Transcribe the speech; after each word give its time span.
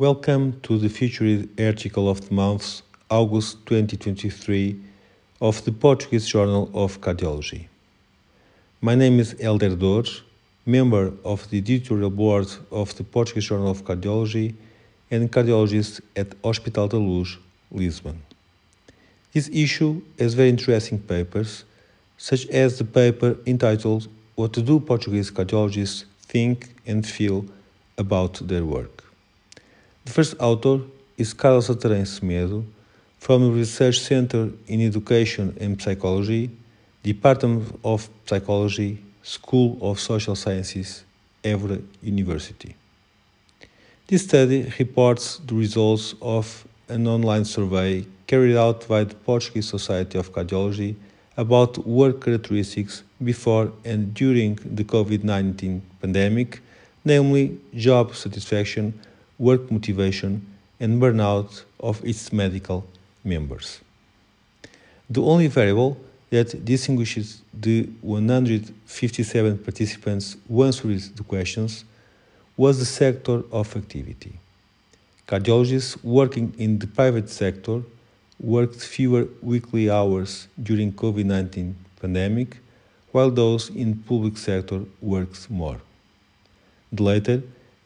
Welcome 0.00 0.58
to 0.62 0.78
the 0.78 0.88
featured 0.88 1.60
article 1.60 2.08
of 2.08 2.26
the 2.26 2.34
month, 2.34 2.80
August 3.10 3.66
2023, 3.66 4.80
of 5.42 5.62
the 5.66 5.72
Portuguese 5.72 6.26
Journal 6.26 6.70
of 6.72 7.02
Cardiology. 7.02 7.66
My 8.80 8.94
name 8.94 9.20
is 9.20 9.34
Hélder 9.34 9.78
Dores, 9.78 10.22
member 10.64 11.12
of 11.22 11.50
the 11.50 11.58
editorial 11.58 12.08
board 12.08 12.46
of 12.70 12.96
the 12.96 13.04
Portuguese 13.04 13.44
Journal 13.44 13.70
of 13.70 13.84
Cardiology 13.84 14.54
and 15.10 15.30
cardiologist 15.30 16.00
at 16.16 16.28
Hospital 16.42 16.88
da 16.88 16.96
Luz, 16.96 17.36
Lisbon. 17.70 18.22
This 19.34 19.50
issue 19.52 20.00
has 20.18 20.32
very 20.32 20.48
interesting 20.48 20.98
papers, 20.98 21.64
such 22.16 22.46
as 22.46 22.78
the 22.78 22.84
paper 22.84 23.36
entitled 23.44 24.08
What 24.34 24.52
Do 24.52 24.80
Portuguese 24.80 25.30
Cardiologists 25.30 26.04
Think 26.22 26.74
and 26.86 27.06
Feel 27.06 27.44
About 27.98 28.40
Their 28.48 28.64
Work? 28.64 29.09
The 30.04 30.12
first 30.12 30.34
author 30.40 30.80
is 31.18 31.34
Carlos 31.34 31.68
Atarém 31.68 32.06
Semedo 32.06 32.64
from 33.18 33.42
the 33.42 33.50
Research 33.50 34.00
Center 34.00 34.48
in 34.66 34.80
Education 34.80 35.54
and 35.60 35.80
Psychology, 35.80 36.50
Department 37.02 37.78
of 37.84 38.08
Psychology, 38.24 38.98
School 39.22 39.76
of 39.82 40.00
Social 40.00 40.34
Sciences, 40.34 41.04
Évora 41.44 41.82
University. 42.02 42.74
This 44.06 44.24
study 44.24 44.72
reports 44.78 45.38
the 45.44 45.54
results 45.54 46.14
of 46.22 46.66
an 46.88 47.06
online 47.06 47.44
survey 47.44 48.06
carried 48.26 48.56
out 48.56 48.88
by 48.88 49.04
the 49.04 49.14
Portuguese 49.14 49.68
Society 49.68 50.18
of 50.18 50.32
Cardiology 50.32 50.94
about 51.36 51.86
work 51.86 52.24
characteristics 52.24 53.02
before 53.22 53.70
and 53.84 54.14
during 54.14 54.54
the 54.64 54.82
COVID 54.82 55.24
19 55.24 55.82
pandemic, 56.00 56.62
namely 57.04 57.58
job 57.74 58.14
satisfaction 58.16 58.98
work 59.40 59.70
motivation, 59.70 60.46
and 60.78 61.00
burnout 61.00 61.64
of 61.80 62.04
its 62.04 62.32
medical 62.32 62.86
members. 63.24 63.80
The 65.08 65.22
only 65.22 65.48
variable 65.48 65.96
that 66.28 66.64
distinguishes 66.64 67.42
the 67.52 67.88
157 68.02 69.58
participants 69.58 70.36
who 70.46 70.62
answered 70.62 71.00
the 71.16 71.24
questions 71.24 71.84
was 72.56 72.78
the 72.78 72.84
sector 72.84 73.42
of 73.50 73.74
activity. 73.74 74.34
Cardiologists 75.26 76.02
working 76.04 76.54
in 76.58 76.78
the 76.78 76.86
private 76.86 77.30
sector 77.30 77.82
worked 78.38 78.80
fewer 78.82 79.26
weekly 79.42 79.90
hours 79.90 80.48
during 80.62 80.92
COVID-19 80.92 81.74
pandemic, 82.00 82.58
while 83.12 83.30
those 83.30 83.70
in 83.70 83.96
public 83.96 84.36
sector 84.36 84.80
worked 85.00 85.50
more. 85.50 85.80
The 86.92 87.02
latter 87.02 87.42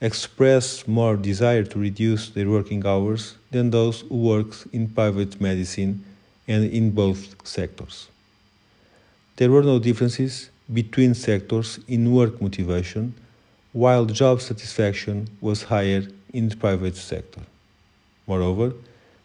express 0.00 0.86
more 0.86 1.16
desire 1.16 1.64
to 1.64 1.78
reduce 1.78 2.28
their 2.30 2.48
working 2.48 2.86
hours 2.86 3.36
than 3.50 3.70
those 3.70 4.02
who 4.02 4.16
work 4.16 4.54
in 4.72 4.88
private 4.88 5.40
medicine 5.40 6.04
and 6.46 6.70
in 6.70 6.90
both 6.90 7.34
sectors. 7.46 8.08
There 9.36 9.50
were 9.50 9.62
no 9.62 9.78
differences 9.78 10.50
between 10.72 11.14
sectors 11.14 11.78
in 11.88 12.12
work 12.12 12.40
motivation, 12.42 13.14
while 13.72 14.04
job 14.04 14.40
satisfaction 14.40 15.28
was 15.40 15.62
higher 15.64 16.04
in 16.32 16.48
the 16.48 16.56
private 16.56 16.96
sector. 16.96 17.40
Moreover, 18.26 18.72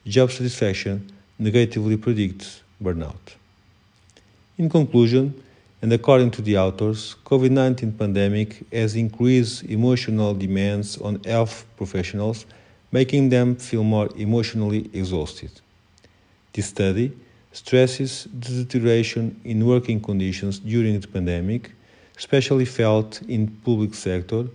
job 0.06 0.32
satisfaction 0.32 1.12
negatively 1.40 1.98
predicts 1.98 2.62
burnout. 2.82 3.36
In 4.58 4.70
conclusion, 4.70 5.42
and 5.82 5.92
according 5.92 6.30
to 6.32 6.42
the 6.44 6.58
authors, 6.58 7.16
COVID-19 7.26 7.98
pandemic 7.98 8.64
has 8.72 8.96
increased 8.96 9.64
emotional 9.64 10.36
demands 10.36 10.98
on 11.00 11.24
health 11.24 11.66
professionals, 11.76 12.46
making 12.92 13.30
them 13.30 13.56
feel 13.56 13.84
more 13.84 14.10
emotionally 14.16 14.90
exhausted. 14.94 15.50
This 16.54 16.68
study 16.68 17.12
stresses 17.52 18.28
the 18.40 18.64
deterioration 18.64 19.42
in 19.44 19.66
working 19.66 20.00
conditions 20.00 20.60
during 20.60 21.00
the 21.00 21.08
pandemic, 21.08 21.72
especially 22.16 22.66
felt 22.66 23.22
in 23.28 23.48
public 23.48 23.96
sector, 23.96 24.46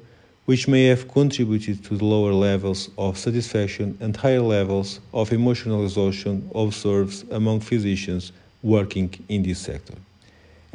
which 0.45 0.69
may 0.69 0.85
have 0.87 1.09
contributed 1.09 1.83
to 1.85 1.97
the 1.97 2.05
lower 2.05 2.33
levels 2.33 2.89
of 2.97 3.19
satisfaction 3.19 3.99
and 4.01 4.17
higher 4.17 4.41
levels 4.41 5.01
of 5.13 5.33
emotional 5.33 5.83
exhaustion 5.83 6.49
observed 6.55 7.25
among 7.33 7.59
physicians 7.59 8.31
working 8.63 9.13
in 9.29 9.43
this 9.43 9.59
sector. 9.59 9.95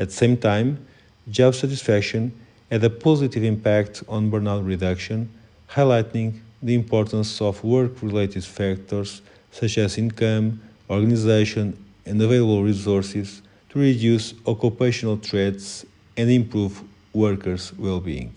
At 0.01 0.07
the 0.09 0.15
same 0.15 0.35
time, 0.35 0.83
job 1.29 1.53
satisfaction 1.53 2.31
had 2.71 2.83
a 2.83 2.89
positive 2.89 3.43
impact 3.43 4.03
on 4.07 4.31
burnout 4.31 4.65
reduction, 4.65 5.29
highlighting 5.69 6.39
the 6.59 6.73
importance 6.73 7.39
of 7.39 7.63
work-related 7.63 8.43
factors 8.43 9.21
such 9.51 9.77
as 9.77 9.99
income, 9.99 10.59
organization, 10.89 11.77
and 12.07 12.19
available 12.19 12.63
resources 12.63 13.43
to 13.69 13.77
reduce 13.77 14.33
occupational 14.47 15.17
threats 15.17 15.85
and 16.17 16.31
improve 16.31 16.81
workers' 17.13 17.71
well-being. 17.77 18.33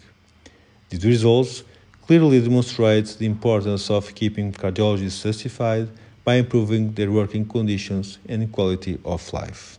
These 0.90 1.06
results 1.06 1.64
clearly 2.06 2.42
demonstrate 2.42 3.06
the 3.18 3.24
importance 3.24 3.90
of 3.90 4.14
keeping 4.14 4.52
cardiologists 4.52 5.22
satisfied 5.22 5.88
by 6.24 6.34
improving 6.34 6.92
their 6.92 7.10
working 7.10 7.48
conditions 7.48 8.18
and 8.28 8.52
quality 8.52 8.98
of 9.02 9.32
life. 9.32 9.78